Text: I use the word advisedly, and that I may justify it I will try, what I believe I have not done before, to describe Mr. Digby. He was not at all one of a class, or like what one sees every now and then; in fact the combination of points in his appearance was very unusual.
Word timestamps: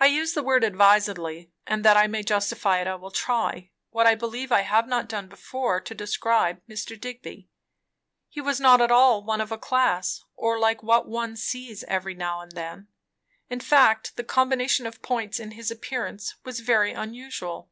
I 0.00 0.06
use 0.06 0.32
the 0.32 0.42
word 0.42 0.64
advisedly, 0.64 1.52
and 1.66 1.84
that 1.84 1.98
I 1.98 2.06
may 2.06 2.22
justify 2.22 2.78
it 2.80 2.86
I 2.86 2.94
will 2.94 3.10
try, 3.10 3.70
what 3.90 4.06
I 4.06 4.14
believe 4.14 4.50
I 4.50 4.62
have 4.62 4.88
not 4.88 5.06
done 5.06 5.28
before, 5.28 5.82
to 5.82 5.94
describe 5.94 6.62
Mr. 6.66 6.98
Digby. 6.98 7.50
He 8.30 8.40
was 8.40 8.58
not 8.58 8.80
at 8.80 8.90
all 8.90 9.22
one 9.22 9.42
of 9.42 9.52
a 9.52 9.58
class, 9.58 10.24
or 10.34 10.58
like 10.58 10.82
what 10.82 11.06
one 11.06 11.36
sees 11.36 11.84
every 11.88 12.14
now 12.14 12.40
and 12.40 12.52
then; 12.52 12.88
in 13.50 13.60
fact 13.60 14.16
the 14.16 14.24
combination 14.24 14.86
of 14.86 15.02
points 15.02 15.38
in 15.38 15.50
his 15.50 15.70
appearance 15.70 16.36
was 16.42 16.60
very 16.60 16.92
unusual. 16.94 17.70